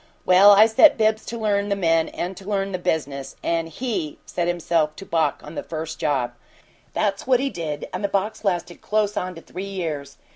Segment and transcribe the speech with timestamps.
[0.25, 4.17] Well, I set Bibbs to learn the men and to learn the business, and HE
[4.25, 6.33] set himself to balk on the first job!
[6.93, 10.17] That's what he did, and the balk's lasted close on to three years.